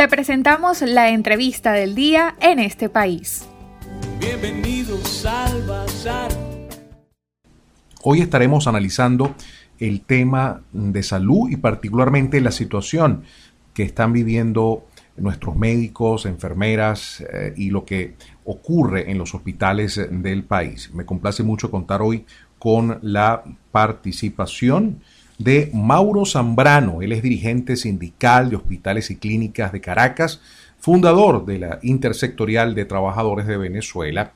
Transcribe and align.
Te 0.00 0.08
presentamos 0.08 0.80
la 0.80 1.10
entrevista 1.10 1.72
del 1.72 1.94
día 1.94 2.34
en 2.40 2.58
este 2.58 2.88
país. 2.88 3.46
Bienvenidos 4.18 5.26
al 5.26 5.62
Bazar. 5.66 6.30
Hoy 8.02 8.22
estaremos 8.22 8.66
analizando 8.66 9.34
el 9.78 10.00
tema 10.00 10.62
de 10.72 11.02
salud 11.02 11.50
y 11.50 11.58
particularmente 11.58 12.40
la 12.40 12.50
situación 12.50 13.24
que 13.74 13.82
están 13.82 14.14
viviendo 14.14 14.86
nuestros 15.18 15.54
médicos, 15.54 16.24
enfermeras 16.24 17.22
eh, 17.30 17.52
y 17.54 17.68
lo 17.68 17.84
que 17.84 18.14
ocurre 18.46 19.10
en 19.10 19.18
los 19.18 19.34
hospitales 19.34 20.00
del 20.10 20.44
país. 20.44 20.94
Me 20.94 21.04
complace 21.04 21.42
mucho 21.42 21.70
contar 21.70 22.00
hoy 22.00 22.24
con 22.58 23.00
la 23.02 23.44
participación 23.70 25.02
de 25.40 25.70
Mauro 25.72 26.26
Zambrano. 26.26 27.00
Él 27.00 27.12
es 27.12 27.22
dirigente 27.22 27.76
sindical 27.76 28.50
de 28.50 28.56
hospitales 28.56 29.10
y 29.10 29.16
clínicas 29.16 29.72
de 29.72 29.80
Caracas, 29.80 30.40
fundador 30.78 31.46
de 31.46 31.58
la 31.58 31.78
Intersectorial 31.82 32.74
de 32.74 32.84
Trabajadores 32.84 33.46
de 33.46 33.56
Venezuela. 33.56 34.32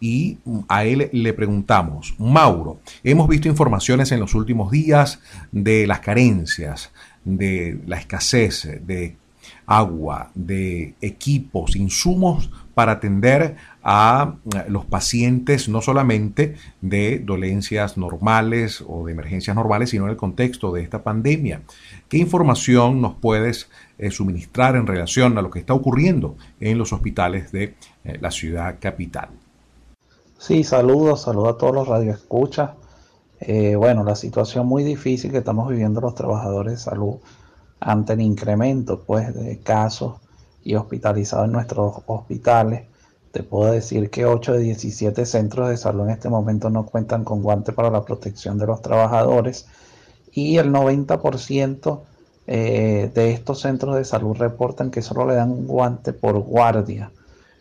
Y 0.00 0.38
a 0.68 0.84
él 0.84 1.10
le 1.12 1.32
preguntamos, 1.32 2.14
Mauro, 2.18 2.80
hemos 3.04 3.28
visto 3.28 3.48
informaciones 3.48 4.10
en 4.10 4.20
los 4.20 4.34
últimos 4.34 4.70
días 4.70 5.20
de 5.52 5.86
las 5.86 6.00
carencias, 6.00 6.92
de 7.24 7.78
la 7.86 7.98
escasez 7.98 8.80
de 8.84 9.16
agua, 9.66 10.30
de 10.34 10.94
equipos, 11.00 11.76
insumos 11.76 12.50
para 12.74 12.92
atender 12.92 13.56
a 13.82 14.34
los 14.68 14.84
pacientes 14.84 15.68
no 15.68 15.82
solamente 15.82 16.54
de 16.80 17.18
dolencias 17.18 17.96
normales 17.96 18.84
o 18.86 19.06
de 19.06 19.12
emergencias 19.12 19.56
normales, 19.56 19.90
sino 19.90 20.04
en 20.04 20.10
el 20.10 20.16
contexto 20.16 20.72
de 20.72 20.82
esta 20.82 21.02
pandemia. 21.02 21.62
¿Qué 22.08 22.18
información 22.18 23.00
nos 23.00 23.14
puedes 23.14 23.68
eh, 23.98 24.10
suministrar 24.10 24.76
en 24.76 24.86
relación 24.86 25.36
a 25.38 25.42
lo 25.42 25.50
que 25.50 25.58
está 25.58 25.74
ocurriendo 25.74 26.36
en 26.60 26.78
los 26.78 26.92
hospitales 26.92 27.50
de 27.50 27.74
eh, 28.04 28.18
la 28.20 28.30
ciudad 28.30 28.76
capital? 28.78 29.30
Sí, 30.38 30.62
saludos, 30.62 31.22
saludos 31.22 31.54
a 31.54 31.58
todos 31.58 31.74
los 31.74 31.88
radioescuchas. 31.88 32.70
Eh, 33.40 33.74
bueno, 33.74 34.04
la 34.04 34.14
situación 34.14 34.66
muy 34.66 34.84
difícil 34.84 35.32
que 35.32 35.38
estamos 35.38 35.68
viviendo 35.68 36.00
los 36.00 36.14
trabajadores 36.14 36.74
de 36.74 36.78
salud 36.78 37.16
ante 37.80 38.14
el 38.14 38.20
incremento 38.20 39.00
pues, 39.00 39.34
de 39.34 39.58
casos 39.60 40.14
y 40.62 40.74
hospitalizados 40.74 41.46
en 41.46 41.52
nuestros 41.52 42.02
hospitales. 42.06 42.86
Te 43.32 43.42
puedo 43.42 43.72
decir 43.72 44.10
que 44.10 44.26
8 44.26 44.54
de 44.54 44.58
17 44.60 45.26
centros 45.26 45.68
de 45.68 45.76
salud 45.76 46.04
en 46.04 46.10
este 46.10 46.28
momento 46.28 46.70
no 46.70 46.86
cuentan 46.86 47.24
con 47.24 47.42
guantes 47.42 47.74
para 47.74 47.90
la 47.90 48.04
protección 48.04 48.58
de 48.58 48.66
los 48.66 48.82
trabajadores 48.82 49.66
y 50.32 50.56
el 50.56 50.72
90% 50.72 52.00
eh, 52.46 53.10
de 53.14 53.32
estos 53.32 53.60
centros 53.60 53.96
de 53.96 54.04
salud 54.04 54.36
reportan 54.36 54.90
que 54.90 55.02
solo 55.02 55.26
le 55.26 55.34
dan 55.34 55.50
un 55.50 55.66
guante 55.66 56.12
por 56.12 56.38
guardia 56.38 57.10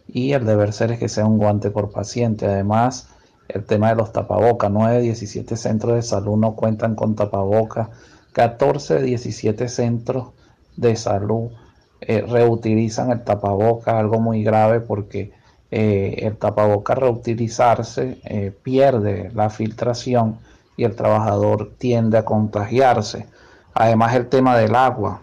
y 0.08 0.32
el 0.32 0.46
deber 0.46 0.72
ser 0.72 0.94
es 0.94 1.00
que 1.00 1.10
sea 1.10 1.26
un 1.26 1.38
guante 1.38 1.70
por 1.70 1.92
paciente. 1.92 2.46
Además, 2.46 3.10
el 3.50 3.66
tema 3.66 3.90
de 3.90 3.96
los 3.96 4.14
tapabocas, 4.14 4.72
9 4.72 4.96
de 4.96 5.02
17 5.02 5.58
centros 5.58 5.96
de 5.96 6.02
salud 6.02 6.38
no 6.38 6.56
cuentan 6.56 6.96
con 6.96 7.16
tapabocas 7.16 7.90
14 8.34 8.96
de 8.96 9.04
17 9.04 9.68
centros 9.70 10.30
de 10.76 10.96
salud 10.96 11.52
eh, 12.00 12.22
reutilizan 12.22 13.12
el 13.12 13.24
tapaboca, 13.24 13.98
algo 13.98 14.20
muy 14.20 14.44
grave 14.44 14.82
porque 14.82 15.32
eh, 15.72 16.20
el 16.20 16.38
tapaboca 16.38 16.96
reutilizarse 16.96 18.20
eh, 18.24 18.52
pierde 18.64 19.32
la 19.34 19.50
filtración 19.50 20.38
y 20.78 20.84
el 20.84 20.96
trabajador 20.96 21.72
tiende 21.78 22.18
a 22.20 22.26
contagiarse. 22.26 23.26
Además 23.74 24.16
el 24.16 24.28
tema 24.30 24.56
del 24.58 24.76
agua 24.76 25.22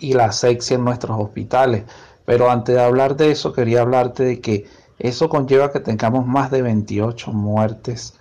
y 0.00 0.14
la 0.14 0.26
asexia 0.26 0.76
en 0.76 0.84
nuestros 0.84 1.20
hospitales. 1.20 1.84
Pero 2.24 2.50
antes 2.50 2.74
de 2.74 2.82
hablar 2.82 3.16
de 3.16 3.30
eso, 3.30 3.52
quería 3.52 3.82
hablarte 3.82 4.24
de 4.24 4.40
que 4.40 4.66
eso 4.98 5.28
conlleva 5.28 5.72
que 5.72 5.80
tengamos 5.80 6.26
más 6.26 6.50
de 6.50 6.62
28 6.62 7.32
muertes 7.32 8.14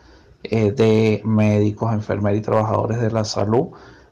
eh, 0.52 0.72
de 0.72 1.22
médicos, 1.26 1.94
enfermeros 1.94 2.40
y 2.40 2.42
trabajadores 2.42 3.02
de 3.02 3.12
la 3.12 3.24
salud 3.24 3.68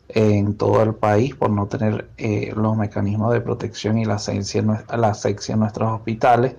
en 0.10 0.56
todo 0.56 0.84
el 0.84 0.94
país 0.94 1.36
por 1.36 1.50
no 1.50 1.68
tener 1.68 2.10
eh, 2.18 2.54
los 2.56 2.78
mecanismos 2.78 3.34
de 3.34 3.42
protección 3.42 3.98
y 3.98 4.06
la 4.06 4.16
asepsia, 4.16 4.62
la 4.62 5.14
en 5.48 5.60
nuestros 5.60 5.92
hospitales 5.92 6.56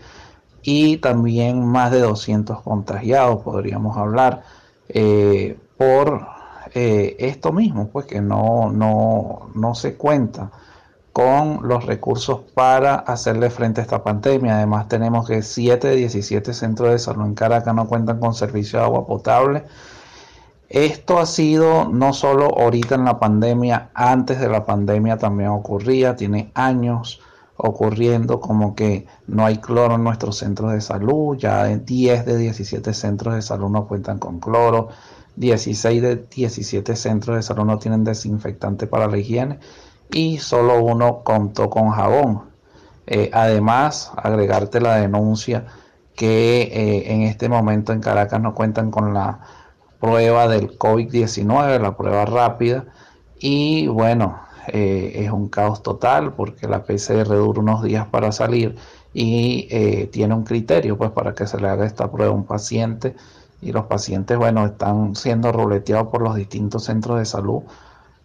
y 0.63 0.97
también 0.99 1.65
más 1.65 1.91
de 1.91 2.01
200 2.01 2.63
contagiados, 2.63 3.43
podríamos 3.43 3.97
hablar, 3.97 4.43
eh, 4.89 5.59
por 5.77 6.35
esto 6.75 7.53
mismo, 7.53 7.89
pues 7.89 8.07
que 8.07 8.21
no, 8.21 8.73
no, 8.73 9.51
no 9.55 9.75
se 9.77 9.95
cuenta 9.95 10.51
con 11.15 11.61
los 11.63 11.87
recursos 11.87 12.41
para 12.55 12.97
hacerle 12.97 13.49
frente 13.49 13.81
a 13.81 13.85
esta 13.85 14.03
pandemia. 14.03 14.57
Además 14.57 14.89
tenemos 14.89 15.29
que 15.29 15.43
7 15.43 15.87
de 15.87 15.95
17 15.95 16.53
centros 16.53 16.91
de 16.91 16.99
salud 16.99 17.25
en 17.25 17.35
Caracas 17.37 17.73
no 17.73 17.87
cuentan 17.87 18.19
con 18.19 18.35
servicio 18.35 18.81
de 18.81 18.87
agua 18.87 19.07
potable. 19.07 19.65
Esto 20.69 21.21
ha 21.21 21.27
sido 21.27 21.89
no 21.89 22.13
solo 22.15 22.59
ahorita 22.59 22.97
en 22.97 23.05
la 23.05 23.21
pandemia, 23.21 23.91
antes 23.95 24.41
de 24.41 24.49
la 24.49 24.67
pandemia 24.67 25.17
también 25.17 25.51
ocurría, 25.51 26.17
tiene 26.17 26.51
años 26.53 27.21
ocurriendo 27.57 28.41
como 28.41 28.75
que 28.75 29.07
no 29.29 29.47
hay 29.47 29.59
cloro 29.59 29.95
en 29.95 30.03
nuestros 30.03 30.39
centros 30.39 30.73
de 30.73 30.81
salud, 30.81 31.37
ya 31.37 31.65
10 31.67 32.27
de 32.27 32.37
17 32.39 32.93
centros 32.93 33.37
de 33.37 33.43
salud 33.43 33.71
no 33.71 33.87
cuentan 33.87 34.19
con 34.19 34.41
cloro, 34.41 34.89
16 35.37 36.03
de 36.03 36.17
17 36.29 36.97
centros 36.97 37.37
de 37.37 37.43
salud 37.43 37.67
no 37.67 37.79
tienen 37.79 38.03
desinfectante 38.03 38.89
para 38.89 39.07
la 39.07 39.17
higiene 39.17 39.61
y 40.11 40.39
solo 40.39 40.83
uno 40.83 41.23
contó 41.25 41.71
con 41.71 41.91
jabón. 41.91 42.43
Eh, 43.07 43.31
además, 43.33 44.13
agregarte 44.17 44.81
la 44.81 44.97
denuncia 44.97 45.67
que 46.15 46.63
eh, 46.63 47.13
en 47.13 47.23
este 47.23 47.49
momento 47.49 47.93
en 47.93 48.01
Caracas 48.01 48.41
no 48.41 48.55
cuentan 48.55 48.91
con 48.91 49.13
la 49.13 49.41
prueba 50.01 50.49
del 50.49 50.79
COVID-19, 50.79 51.81
la 51.81 51.97
prueba 51.97 52.25
rápida, 52.25 52.87
y 53.39 53.87
bueno, 53.89 54.41
eh, 54.69 55.13
es 55.17 55.31
un 55.31 55.49
caos 55.49 55.83
total 55.83 56.33
porque 56.35 56.69
la 56.69 56.85
PCR 56.85 57.29
dura 57.29 57.61
unos 57.61 57.83
días 57.83 58.07
para 58.07 58.33
salir 58.33 58.77
y 59.13 60.07
tiene 60.11 60.35
un 60.35 60.43
criterio 60.43 60.99
pues 60.99 61.11
para 61.13 61.35
que 61.35 61.47
se 61.47 61.61
le 61.61 61.69
haga 61.69 61.87
esta 61.87 62.11
prueba 62.11 62.33
a 62.33 62.35
un 62.35 62.45
paciente 62.45 63.15
y 63.61 63.71
los 63.71 63.87
pacientes 63.87 64.37
bueno 64.37 64.67
están 64.67 65.15
siendo 65.15 65.53
ruleteados 65.53 66.09
por 66.09 66.21
los 66.23 66.35
distintos 66.35 66.85
centros 66.85 67.19
de 67.19 67.25
salud 67.25 67.63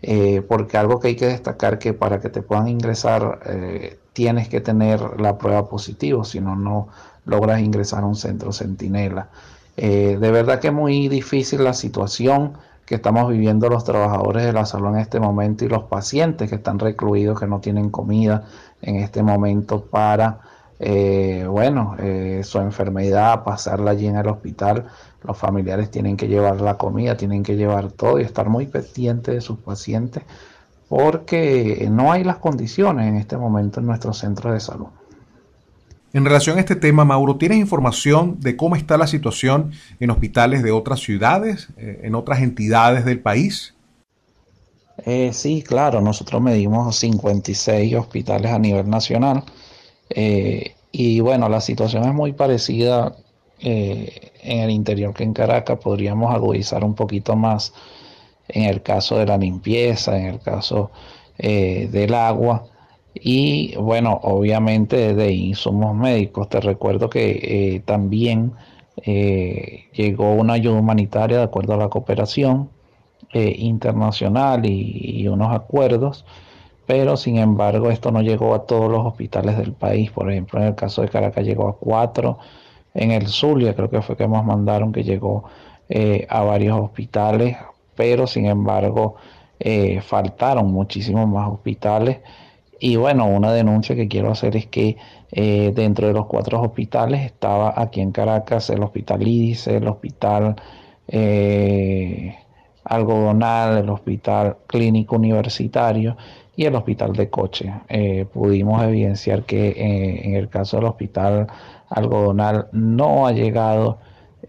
eh, 0.01 0.41
porque 0.47 0.77
algo 0.77 0.99
que 0.99 1.09
hay 1.09 1.15
que 1.15 1.27
destacar 1.27 1.77
que 1.79 1.93
para 1.93 2.19
que 2.21 2.29
te 2.29 2.41
puedan 2.41 2.67
ingresar 2.69 3.39
eh, 3.45 3.99
tienes 4.13 4.47
que 4.49 4.61
tener 4.61 5.19
la 5.19 5.37
prueba 5.37 5.67
positiva, 5.67 6.23
si 6.23 6.39
no, 6.39 6.55
no 6.55 6.87
logras 7.25 7.61
ingresar 7.61 8.03
a 8.03 8.07
un 8.07 8.15
centro 8.15 8.53
centinela. 8.53 9.29
Eh, 9.77 10.17
de 10.19 10.31
verdad 10.31 10.59
que 10.59 10.67
es 10.67 10.73
muy 10.73 11.07
difícil 11.07 11.63
la 11.63 11.73
situación 11.73 12.53
que 12.85 12.95
estamos 12.95 13.29
viviendo 13.29 13.69
los 13.69 13.83
trabajadores 13.83 14.43
de 14.43 14.51
la 14.51 14.65
salud 14.65 14.89
en 14.89 14.99
este 14.99 15.19
momento 15.19 15.63
y 15.63 15.69
los 15.69 15.83
pacientes 15.83 16.49
que 16.49 16.55
están 16.55 16.79
recluidos, 16.79 17.39
que 17.39 17.47
no 17.47 17.59
tienen 17.59 17.89
comida 17.89 18.45
en 18.81 18.95
este 18.95 19.21
momento 19.21 19.85
para, 19.85 20.39
bueno, 20.79 21.97
su 22.43 22.59
enfermedad, 22.59 23.43
pasarla 23.43 23.91
allí 23.91 24.07
en 24.07 24.15
el 24.15 24.27
hospital 24.27 24.85
los 25.23 25.37
familiares 25.37 25.91
tienen 25.91 26.15
que 26.15 26.27
llevar 26.27 26.61
la 26.61 26.77
comida, 26.77 27.17
tienen 27.17 27.43
que 27.43 27.55
llevar 27.55 27.91
todo 27.91 28.19
y 28.19 28.23
estar 28.23 28.49
muy 28.49 28.67
pendientes 28.67 29.35
de 29.35 29.41
sus 29.41 29.59
pacientes 29.59 30.23
porque 30.87 31.87
no 31.91 32.11
hay 32.11 32.23
las 32.23 32.37
condiciones 32.37 33.07
en 33.07 33.15
este 33.15 33.37
momento 33.37 33.79
en 33.79 33.85
nuestros 33.85 34.17
centros 34.17 34.53
de 34.53 34.59
salud. 34.59 34.87
En 36.11 36.25
relación 36.25 36.57
a 36.57 36.61
este 36.61 36.75
tema, 36.75 37.05
Mauro, 37.05 37.35
¿tienes 37.35 37.59
información 37.59 38.39
de 38.39 38.57
cómo 38.57 38.75
está 38.75 38.97
la 38.97 39.05
situación 39.05 39.71
en 39.99 40.09
hospitales 40.09 40.63
de 40.63 40.71
otras 40.71 41.01
ciudades, 41.01 41.67
eh, 41.77 42.01
en 42.03 42.15
otras 42.15 42.41
entidades 42.41 43.05
del 43.05 43.19
país? 43.19 43.75
Eh, 45.05 45.31
sí, 45.31 45.61
claro, 45.61 46.01
nosotros 46.01 46.41
medimos 46.41 46.95
56 46.97 47.93
hospitales 47.95 48.51
a 48.51 48.57
nivel 48.57 48.89
nacional 48.89 49.43
eh, 50.09 50.75
y 50.91 51.19
bueno, 51.19 51.49
la 51.49 51.61
situación 51.61 52.03
es 52.05 52.13
muy 52.13 52.33
parecida 52.33 53.15
eh, 53.59 54.31
en 54.41 54.59
el 54.59 54.71
interior 54.71 55.13
que 55.13 55.23
en 55.23 55.33
Caracas. 55.33 55.79
Podríamos 55.79 56.33
agudizar 56.33 56.83
un 56.83 56.95
poquito 56.95 57.35
más 57.35 57.73
en 58.47 58.63
el 58.63 58.81
caso 58.81 59.17
de 59.17 59.25
la 59.27 59.37
limpieza, 59.37 60.17
en 60.17 60.25
el 60.25 60.39
caso 60.39 60.91
eh, 61.37 61.87
del 61.91 62.13
agua. 62.13 62.65
Y 63.13 63.75
bueno, 63.75 64.19
obviamente 64.23 65.13
de 65.13 65.31
insumos 65.31 65.95
médicos. 65.95 66.49
Te 66.49 66.61
recuerdo 66.61 67.09
que 67.09 67.81
también 67.85 68.53
llegó 69.03 70.33
una 70.33 70.53
ayuda 70.53 70.79
humanitaria 70.79 71.37
de 71.37 71.43
acuerdo 71.43 71.73
a 71.73 71.77
la 71.77 71.89
cooperación 71.89 72.69
internacional 73.33 74.65
y 74.65 75.27
unos 75.27 75.53
acuerdos 75.53 76.25
pero 76.89 77.17
sin 77.17 77.37
embargo 77.37 77.91
esto 77.91 78.09
no 78.11 78.23
llegó 78.23 78.55
a 78.55 78.65
todos 78.65 78.89
los 78.91 79.05
hospitales 79.05 79.55
del 79.59 79.73
país. 79.73 80.09
Por 80.09 80.31
ejemplo, 80.31 80.59
en 80.59 80.69
el 80.69 80.75
caso 80.75 81.03
de 81.03 81.09
Caracas 81.09 81.45
llegó 81.45 81.67
a 81.67 81.77
cuatro, 81.77 82.39
en 82.95 83.11
el 83.11 83.27
Zulia, 83.27 83.75
creo 83.75 83.91
que 83.91 84.01
fue 84.01 84.17
que 84.17 84.27
nos 84.27 84.43
mandaron 84.43 84.91
que 84.91 85.03
llegó 85.03 85.43
eh, 85.87 86.25
a 86.29 86.41
varios 86.41 86.79
hospitales, 86.79 87.57
pero 87.95 88.25
sin 88.25 88.47
embargo 88.47 89.17
eh, 89.59 90.01
faltaron 90.01 90.71
muchísimos 90.71 91.27
más 91.27 91.49
hospitales 91.51 92.21
Y 92.79 92.95
bueno, 92.95 93.27
una 93.27 93.51
denuncia 93.53 93.95
que 93.95 94.07
quiero 94.07 94.31
hacer 94.31 94.55
es 94.57 94.65
que 94.67 94.97
eh, 95.31 95.71
dentro 95.75 96.07
de 96.07 96.13
los 96.13 96.25
cuatro 96.25 96.59
hospitales 96.61 97.21
estaba 97.23 97.73
aquí 97.77 98.01
en 98.01 98.11
Caracas 98.11 98.69
el 98.71 98.81
Hospital 98.81 99.27
Ídice, 99.27 99.77
el 99.77 99.87
Hospital 99.87 100.55
Algodonal, 102.83 103.77
el 103.77 103.89
Hospital 103.89 104.57
Clínico 104.67 105.17
Universitario 105.17 106.17
y 106.59 106.65
el 106.65 106.75
Hospital 106.75 107.13
de 107.13 107.29
Coche. 107.29 107.73
Eh, 107.87 108.25
pudimos 108.33 108.83
evidenciar 108.83 109.43
que 109.43 110.21
en 110.25 110.35
el 110.35 110.49
caso 110.49 110.77
del 110.77 110.87
Hospital 110.87 111.47
Algodonal 111.89 112.67
no 112.73 113.27
ha 113.27 113.31
llegado 113.31 113.99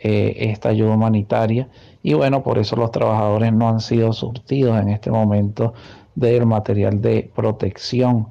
esta 0.03 0.71
ayuda 0.71 0.95
humanitaria 0.95 1.69
y 2.03 2.15
bueno, 2.15 2.43
por 2.43 2.59
eso 2.59 2.77
los 2.77 2.91
trabajadores 2.91 3.53
no 3.53 3.69
han 3.69 3.81
sido 3.81 4.12
surtidos 4.12 4.81
en 4.81 4.89
este 4.89 5.11
momento 5.11 5.75
del 6.15 6.47
material 6.47 7.01
de 7.01 7.31
protección 7.35 8.29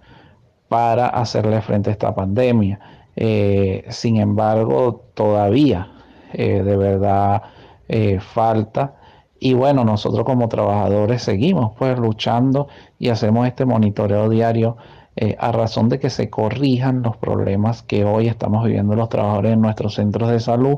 para 0.67 1.07
hacerle 1.07 1.61
frente 1.61 1.89
a 1.89 1.93
esta 1.93 2.15
pandemia. 2.15 2.79
Eh, 3.15 3.85
sin 3.89 4.17
embargo, 4.17 5.05
todavía 5.13 5.91
eh, 6.33 6.63
de 6.63 6.77
verdad 6.77 7.43
eh, 7.87 8.19
falta. 8.19 8.95
Y 9.39 9.53
bueno, 9.53 9.85
nosotros 9.85 10.25
como 10.25 10.49
trabajadores 10.49 11.23
seguimos 11.23 11.71
pues 11.77 11.97
luchando 11.97 12.67
y 12.97 13.09
hacemos 13.09 13.47
este 13.47 13.65
monitoreo 13.65 14.29
diario 14.29 14.77
a 15.37 15.51
razón 15.51 15.89
de 15.89 15.99
que 15.99 16.09
se 16.09 16.29
corrijan 16.29 17.01
los 17.01 17.17
problemas 17.17 17.83
que 17.83 18.05
hoy 18.05 18.27
estamos 18.27 18.63
viviendo 18.65 18.95
los 18.95 19.09
trabajadores 19.09 19.53
en 19.53 19.61
nuestros 19.61 19.95
centros 19.95 20.29
de 20.29 20.39
salud. 20.39 20.77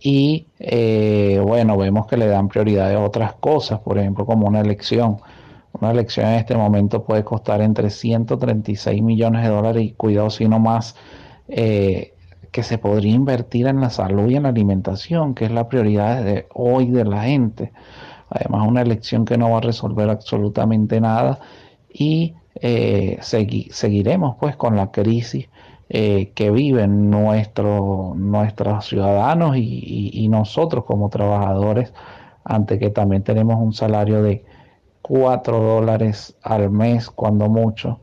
Y 0.00 0.48
bueno, 1.40 1.76
vemos 1.76 2.06
que 2.06 2.16
le 2.16 2.26
dan 2.26 2.48
prioridad 2.48 2.92
a 2.92 3.00
otras 3.00 3.34
cosas, 3.34 3.80
por 3.80 3.98
ejemplo, 3.98 4.26
como 4.26 4.48
una 4.48 4.60
elección 4.60 5.18
una 5.80 5.90
elección 5.90 6.26
en 6.26 6.34
este 6.34 6.56
momento 6.56 7.04
puede 7.04 7.24
costar 7.24 7.60
entre 7.60 7.90
136 7.90 9.02
millones 9.02 9.42
de 9.42 9.48
dólares 9.48 9.82
y 9.84 9.92
cuidado 9.92 10.30
si 10.30 10.48
no 10.48 10.58
más 10.58 10.96
eh, 11.48 12.14
que 12.50 12.62
se 12.62 12.78
podría 12.78 13.14
invertir 13.14 13.66
en 13.66 13.80
la 13.80 13.90
salud 13.90 14.28
y 14.30 14.36
en 14.36 14.44
la 14.44 14.50
alimentación, 14.50 15.34
que 15.34 15.46
es 15.46 15.50
la 15.50 15.68
prioridad 15.68 16.24
de 16.24 16.46
hoy 16.54 16.90
de 16.90 17.04
la 17.04 17.22
gente. 17.22 17.72
Además, 18.30 18.66
una 18.66 18.82
elección 18.82 19.24
que 19.24 19.38
no 19.38 19.50
va 19.50 19.58
a 19.58 19.62
resolver 19.62 20.08
absolutamente 20.10 21.00
nada 21.00 21.40
y 21.92 22.34
eh, 22.60 23.18
seguiremos 23.20 24.36
pues 24.38 24.56
con 24.56 24.76
la 24.76 24.90
crisis 24.90 25.48
eh, 25.88 26.32
que 26.34 26.50
viven 26.50 27.10
nuestro, 27.10 28.14
nuestros 28.16 28.86
ciudadanos 28.86 29.56
y 29.56 30.26
nosotros 30.28 30.84
como 30.84 31.08
trabajadores, 31.08 31.92
ante 32.44 32.78
que 32.78 32.90
también 32.90 33.22
tenemos 33.22 33.56
un 33.56 33.72
salario 33.72 34.22
de 34.22 34.44
4 35.02 35.58
dólares 35.58 36.36
al 36.42 36.70
mes 36.70 37.08
cuando 37.10 37.48
mucho 37.48 38.00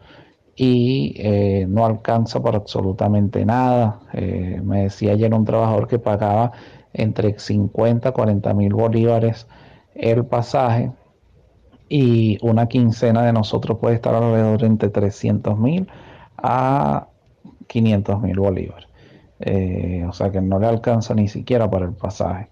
y 0.55 1.13
eh, 1.17 1.65
no 1.67 1.85
alcanza 1.85 2.41
para 2.41 2.57
absolutamente 2.57 3.45
nada. 3.45 3.99
Eh, 4.13 4.61
me 4.63 4.83
decía 4.83 5.11
ayer 5.13 5.33
un 5.33 5.45
trabajador 5.45 5.87
que 5.87 5.99
pagaba 5.99 6.51
entre 6.93 7.37
50 7.37 8.09
a 8.09 8.11
40 8.13 8.53
mil 8.53 8.73
bolívares 8.73 9.47
el 9.95 10.25
pasaje 10.25 10.91
y 11.89 12.37
una 12.41 12.67
quincena 12.67 13.23
de 13.25 13.33
nosotros 13.33 13.79
puede 13.79 13.95
estar 13.95 14.15
alrededor 14.15 14.63
entre 14.63 14.89
300 14.89 15.57
mil 15.59 15.87
a 16.37 17.07
500 17.67 18.21
mil 18.21 18.39
bolívares. 18.39 18.89
Eh, 19.39 20.05
o 20.07 20.13
sea 20.13 20.31
que 20.31 20.41
no 20.41 20.59
le 20.59 20.67
alcanza 20.67 21.13
ni 21.13 21.27
siquiera 21.27 21.69
para 21.69 21.85
el 21.85 21.93
pasaje. 21.93 22.49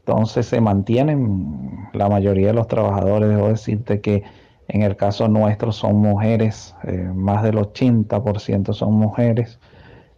Entonces 0.00 0.46
se 0.46 0.60
mantienen 0.60 1.88
la 1.92 2.08
mayoría 2.08 2.48
de 2.48 2.54
los 2.54 2.68
trabajadores. 2.68 3.28
Debo 3.28 3.48
decirte 3.48 4.00
que 4.00 4.22
en 4.68 4.82
el 4.82 4.96
caso 4.96 5.28
nuestro 5.28 5.72
son 5.72 5.96
mujeres, 5.96 6.74
eh, 6.84 7.10
más 7.14 7.42
del 7.42 7.56
80% 7.56 8.72
son 8.72 8.94
mujeres. 8.94 9.58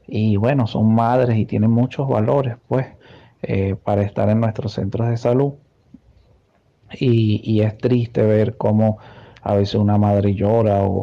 Y 0.07 0.37
bueno, 0.37 0.67
son 0.67 0.95
madres 0.95 1.37
y 1.37 1.47
tienen 1.47 1.71
muchos 1.71 2.09
valores, 2.09 2.57
pues, 2.69 2.87
eh, 3.43 3.75
para 3.83 4.03
estar 4.03 4.29
en 4.31 4.41
nuestros 4.41 4.73
centros 4.73 5.09
de 5.09 5.17
salud. 5.17 5.55
Y, 6.99 7.61
es 7.63 7.77
triste 7.79 8.23
ver 8.23 8.57
cómo 8.57 8.99
a 9.43 9.55
veces 9.55 9.75
una 9.75 9.99
madre 9.99 10.35
llora 10.35 10.85
o, 10.85 11.03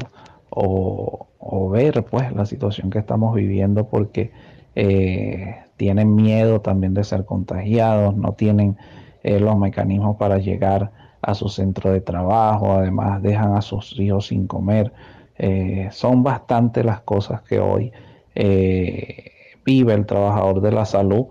o, 0.50 1.70
ver, 1.70 2.06
pues, 2.06 2.32
la 2.34 2.46
situación 2.46 2.90
que 2.90 3.00
estamos 3.00 3.36
viviendo 3.36 3.90
porque 3.90 4.32
eh, 4.76 5.58
tienen 5.78 6.16
miedo 6.16 6.62
también 6.62 6.94
de 6.94 7.04
ser 7.04 7.26
contagiados, 7.26 8.16
no 8.16 8.34
tienen 8.34 8.78
los 9.24 9.58
mecanismos 9.58 10.18
para 10.18 10.38
llegar 10.38 10.92
a 11.24 11.34
su 11.34 11.50
centro 11.50 11.92
de 11.92 12.02
trabajo, 12.02 12.74
además 12.74 13.22
dejan 13.24 13.56
a 13.56 13.62
sus 13.62 14.00
hijos 14.00 14.28
sin 14.28 14.46
comer. 14.46 14.94
Eh, 15.38 15.90
son 15.92 16.22
bastante 16.22 16.84
las 16.84 17.02
cosas 17.02 17.42
que 17.42 17.60
hoy 17.60 17.92
eh, 18.36 19.32
vive 19.66 19.94
el 19.94 20.06
trabajador 20.06 20.62
de 20.62 20.72
la 20.72 20.86
salud 20.86 21.28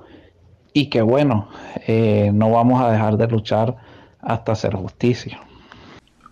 y 0.72 0.90
que 0.90 1.02
bueno, 1.02 1.48
no 2.32 2.50
vamos 2.50 2.82
a 2.82 2.90
dejar 2.90 3.18
de 3.18 3.28
luchar 3.28 3.76
hasta 4.20 4.52
hacer 4.52 4.74
justicia. 4.74 5.38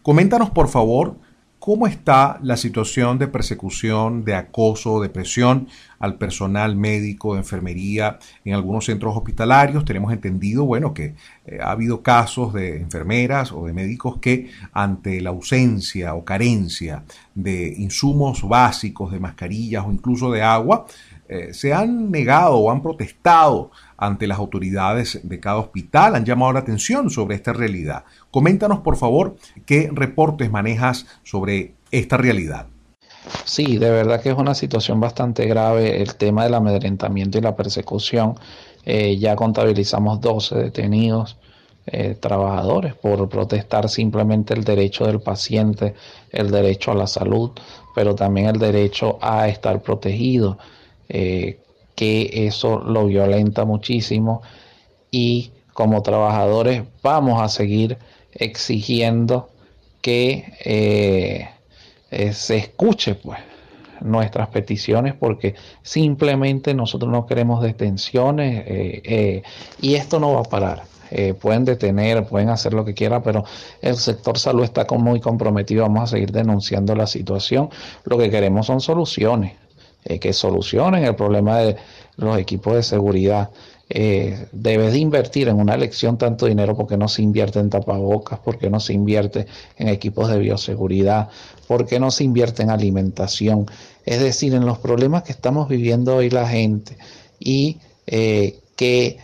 Coméntanos 0.03 0.51
por 0.51 0.69
favor 0.69 1.17
¿Cómo 1.61 1.87
está 1.87 2.41
la 2.43 2.57
situación 2.57 3.19
de 3.19 3.29
persecución, 3.29 4.25
de 4.25 4.35
acoso, 4.35 4.99
de 4.99 5.11
presión 5.11 5.69
al 5.99 6.17
personal 6.17 6.75
médico, 6.75 7.35
de 7.35 7.41
enfermería 7.41 8.19
en 8.47 8.55
algunos 8.55 8.87
centros 8.87 9.15
hospitalarios? 9.15 9.85
Tenemos 9.85 10.11
entendido, 10.11 10.65
bueno, 10.65 10.95
que 10.95 11.17
eh, 11.45 11.59
ha 11.63 11.73
habido 11.73 12.01
casos 12.01 12.55
de 12.55 12.79
enfermeras 12.81 13.53
o 13.53 13.67
de 13.67 13.75
médicos 13.75 14.17
que 14.21 14.51
ante 14.73 15.21
la 15.21 15.29
ausencia 15.29 16.15
o 16.15 16.25
carencia 16.25 17.05
de 17.35 17.75
insumos 17.77 18.43
básicos, 18.49 19.13
de 19.13 19.21
mascarillas 19.21 19.85
o 19.87 19.93
incluso 19.93 20.33
de 20.33 20.41
agua, 20.41 20.87
eh, 21.29 21.53
se 21.53 21.75
han 21.75 22.11
negado 22.11 22.57
o 22.57 22.71
han 22.71 22.83
protestado 22.83 23.71
ante 24.01 24.27
las 24.27 24.39
autoridades 24.39 25.21
de 25.23 25.39
cada 25.39 25.59
hospital, 25.59 26.17
han 26.17 26.25
llamado 26.25 26.53
la 26.55 26.61
atención 26.61 27.11
sobre 27.11 27.37
esta 27.37 27.53
realidad. 27.53 28.05
Coméntanos, 28.31 28.81
por 28.81 28.97
favor, 28.97 29.37
qué 29.67 29.91
reportes 29.93 30.51
manejas 30.51 31.07
sobre 31.23 31.75
esta 31.91 32.17
realidad. 32.17 32.67
Sí, 33.45 33.77
de 33.77 33.91
verdad 33.91 34.23
que 34.23 34.31
es 34.31 34.37
una 34.37 34.55
situación 34.55 34.99
bastante 34.99 35.47
grave 35.47 36.01
el 36.01 36.17
tema 36.17 36.45
del 36.45 36.55
amedrentamiento 36.55 37.37
y 37.37 37.43
la 37.43 37.55
persecución. 37.55 38.35
Eh, 38.85 39.19
ya 39.19 39.37
contabilizamos 39.37 40.21
12 40.21 40.57
detenidos. 40.57 41.37
Eh, 41.87 42.15
trabajadores 42.15 42.95
por 42.95 43.29
protestar 43.29 43.89
simplemente 43.89 44.55
el 44.55 44.65
derecho 44.65 45.07
del 45.07 45.21
paciente, 45.21 45.95
el 46.31 46.51
derecho 46.51 46.93
a 46.93 46.95
la 46.95 47.07
salud, 47.07 47.51
pero 47.95 48.15
también 48.15 48.47
el 48.47 48.59
derecho 48.59 49.19
a 49.21 49.49
estar 49.49 49.83
protegido. 49.83 50.59
Eh, 51.09 51.59
que 51.95 52.47
eso 52.47 52.79
lo 52.81 53.07
violenta 53.07 53.65
muchísimo 53.65 54.43
y 55.11 55.51
como 55.73 56.03
trabajadores 56.03 56.83
vamos 57.03 57.43
a 57.43 57.49
seguir 57.49 57.99
exigiendo 58.33 59.51
que 60.01 60.53
eh, 60.65 61.49
eh, 62.11 62.33
se 62.33 62.57
escuche 62.57 63.15
pues 63.15 63.39
nuestras 64.01 64.49
peticiones 64.49 65.15
porque 65.15 65.55
simplemente 65.83 66.75
nosotros 66.75 67.11
no 67.11 67.27
queremos 67.27 67.63
detenciones 67.63 69.43
y 69.83 69.95
esto 69.95 70.19
no 70.19 70.33
va 70.33 70.41
a 70.41 70.45
parar. 70.45 70.85
pueden 71.39 71.67
detener, 71.67 72.25
pueden 72.25 72.49
hacer 72.49 72.73
lo 72.73 72.85
que 72.87 72.95
quieran, 72.95 73.23
pero 73.23 73.45
el 73.83 73.97
sector 73.97 74.39
salud 74.39 74.65
está 74.65 74.87
muy 74.97 75.21
comprometido. 75.21 75.83
Vamos 75.83 76.05
a 76.05 76.07
seguir 76.07 76.33
denunciando 76.33 76.95
la 76.95 77.07
situación. 77.07 77.69
Lo 78.05 78.17
que 78.17 78.31
queremos 78.31 78.67
son 78.67 78.81
soluciones. 78.81 79.53
Eh, 80.03 80.19
que 80.19 80.33
solucionen 80.33 81.05
el 81.05 81.15
problema 81.15 81.59
de 81.59 81.77
los 82.17 82.39
equipos 82.39 82.75
de 82.75 82.83
seguridad. 82.83 83.51
Eh, 83.91 84.47
debes 84.51 84.93
de 84.93 84.99
invertir 84.99 85.49
en 85.49 85.61
una 85.61 85.75
elección 85.75 86.17
tanto 86.17 86.47
dinero 86.47 86.75
porque 86.75 86.97
no 86.97 87.07
se 87.07 87.21
invierte 87.21 87.59
en 87.59 87.69
tapabocas, 87.69 88.39
porque 88.39 88.71
no 88.71 88.81
se 88.81 88.95
invierte 88.95 89.47
en 89.77 89.89
equipos 89.89 90.31
de 90.31 90.39
bioseguridad, 90.39 91.29
porque 91.69 92.01
no 92.01 92.11
se 92.11 92.25
invierte 92.25 92.63
en 92.63 92.71
alimentación. 92.71 93.67
Es 94.07 94.21
decir, 94.21 94.55
en 94.55 94.65
los 94.65 94.79
problemas 94.79 95.23
que 95.23 95.33
estamos 95.33 95.69
viviendo 95.69 96.17
hoy 96.17 96.31
la 96.31 96.49
gente 96.49 96.97
y 97.39 97.77
eh, 98.07 98.59
que 98.77 99.19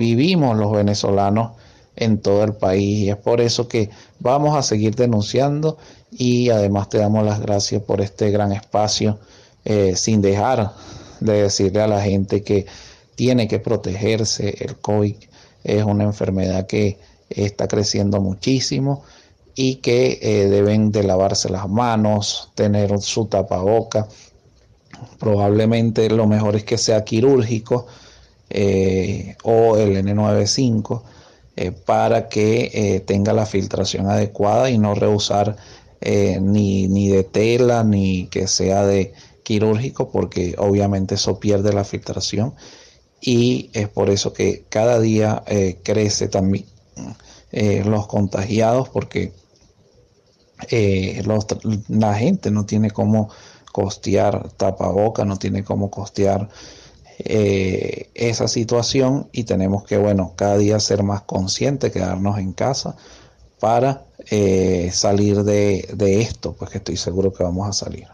vivimos 0.00 0.56
los 0.56 0.72
venezolanos 0.72 1.52
en 1.94 2.18
todo 2.18 2.42
el 2.42 2.54
país. 2.54 3.04
Y 3.04 3.10
es 3.10 3.16
por 3.16 3.40
eso 3.40 3.68
que 3.68 3.90
vamos 4.18 4.56
a 4.56 4.62
seguir 4.62 4.96
denunciando 4.96 5.78
y 6.10 6.50
además 6.50 6.88
te 6.88 6.98
damos 6.98 7.24
las 7.24 7.40
gracias 7.40 7.82
por 7.82 8.00
este 8.00 8.30
gran 8.30 8.52
espacio, 8.52 9.18
eh, 9.64 9.94
sin 9.96 10.22
dejar 10.22 10.72
de 11.20 11.42
decirle 11.42 11.82
a 11.82 11.88
la 11.88 12.00
gente 12.00 12.42
que 12.42 12.66
tiene 13.14 13.48
que 13.48 13.58
protegerse. 13.58 14.54
El 14.60 14.76
COVID 14.76 15.16
es 15.64 15.84
una 15.84 16.04
enfermedad 16.04 16.66
que 16.66 16.98
está 17.28 17.68
creciendo 17.68 18.20
muchísimo 18.20 19.02
y 19.54 19.76
que 19.76 20.18
eh, 20.22 20.48
deben 20.48 20.92
de 20.92 21.02
lavarse 21.02 21.50
las 21.50 21.68
manos, 21.68 22.50
tener 22.54 23.00
su 23.00 23.26
tapaboca. 23.26 24.08
Probablemente 25.18 26.08
lo 26.08 26.26
mejor 26.26 26.56
es 26.56 26.64
que 26.64 26.78
sea 26.78 27.04
quirúrgico 27.04 27.86
eh, 28.50 29.36
o 29.42 29.76
el 29.76 29.96
N95 29.96 31.02
para 31.84 32.28
que 32.28 33.02
tenga 33.04 33.32
la 33.32 33.44
filtración 33.44 34.08
adecuada 34.08 34.70
y 34.70 34.78
no 34.78 34.94
rehusar 34.94 35.56
eh, 36.00 36.38
ni, 36.40 36.88
ni 36.88 37.08
de 37.08 37.24
tela, 37.24 37.84
ni 37.84 38.28
que 38.28 38.46
sea 38.46 38.86
de 38.86 39.12
quirúrgico, 39.48 40.10
porque 40.10 40.54
obviamente 40.58 41.14
eso 41.14 41.40
pierde 41.40 41.72
la 41.72 41.84
filtración. 41.84 42.54
Y 43.20 43.70
es 43.72 43.88
por 43.88 44.10
eso 44.10 44.34
que 44.34 44.64
cada 44.68 45.00
día 45.00 45.42
eh, 45.46 45.78
crece 45.82 46.28
también 46.28 46.66
eh, 47.50 47.82
los 47.84 48.06
contagiados 48.06 48.90
porque 48.90 49.32
eh, 50.70 51.22
la 51.88 52.14
gente 52.14 52.50
no 52.50 52.66
tiene 52.66 52.90
cómo 52.90 53.30
costear 53.72 54.52
tapaboca, 54.52 55.24
no 55.24 55.38
tiene 55.38 55.64
cómo 55.64 55.90
costear 55.90 56.50
esa 57.20 58.46
situación 58.46 59.28
y 59.32 59.42
tenemos 59.42 59.82
que, 59.82 59.96
bueno, 59.96 60.34
cada 60.36 60.56
día 60.56 60.78
ser 60.78 61.02
más 61.02 61.22
conscientes, 61.22 61.90
quedarnos 61.90 62.38
en 62.38 62.52
casa 62.52 62.96
para 63.60 64.04
salir 64.92 65.42
de, 65.42 65.88
de 65.94 66.20
esto, 66.20 66.54
pues 66.58 66.70
que 66.70 66.78
estoy 66.78 66.96
seguro 66.96 67.32
que 67.32 67.42
vamos 67.42 67.68
a 67.68 67.72
salir. 67.72 68.06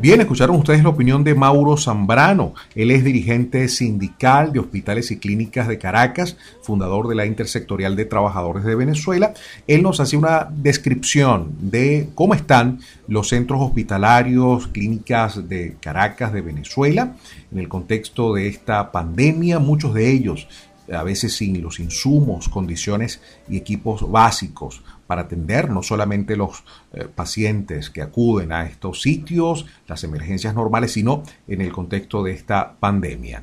Bien, 0.00 0.20
escucharon 0.20 0.56
ustedes 0.56 0.82
la 0.82 0.90
opinión 0.90 1.24
de 1.24 1.34
Mauro 1.34 1.76
Zambrano. 1.76 2.54
Él 2.74 2.90
es 2.90 3.02
dirigente 3.02 3.66
sindical 3.68 4.52
de 4.52 4.60
hospitales 4.60 5.10
y 5.10 5.18
clínicas 5.18 5.66
de 5.66 5.78
Caracas, 5.78 6.36
fundador 6.62 7.08
de 7.08 7.14
la 7.14 7.26
Intersectorial 7.26 7.96
de 7.96 8.04
Trabajadores 8.04 8.64
de 8.64 8.76
Venezuela. 8.76 9.34
Él 9.66 9.82
nos 9.82 9.98
hace 9.98 10.16
una 10.16 10.48
descripción 10.50 11.52
de 11.60 12.10
cómo 12.14 12.34
están 12.34 12.80
los 13.08 13.28
centros 13.28 13.60
hospitalarios, 13.60 14.68
clínicas 14.68 15.48
de 15.48 15.76
Caracas, 15.80 16.32
de 16.32 16.42
Venezuela, 16.42 17.16
en 17.50 17.58
el 17.58 17.68
contexto 17.68 18.34
de 18.34 18.48
esta 18.48 18.92
pandemia. 18.92 19.58
Muchos 19.58 19.94
de 19.94 20.12
ellos 20.12 20.46
a 20.92 21.02
veces 21.02 21.36
sin 21.36 21.62
los 21.62 21.80
insumos, 21.80 22.48
condiciones 22.48 23.20
y 23.48 23.56
equipos 23.56 24.10
básicos 24.10 24.82
para 25.06 25.22
atender 25.22 25.70
no 25.70 25.82
solamente 25.82 26.36
los 26.36 26.64
eh, 26.92 27.06
pacientes 27.12 27.90
que 27.90 28.02
acuden 28.02 28.52
a 28.52 28.66
estos 28.66 29.02
sitios, 29.02 29.66
las 29.86 30.04
emergencias 30.04 30.54
normales, 30.54 30.92
sino 30.92 31.22
en 31.46 31.60
el 31.60 31.72
contexto 31.72 32.22
de 32.22 32.32
esta 32.32 32.76
pandemia. 32.78 33.42